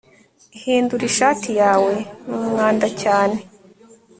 hindura 0.61 1.03
ishati 1.11 1.49
yawe. 1.61 1.93
ni 2.27 2.33
umwanda 2.47 2.87
cyane 3.01 3.37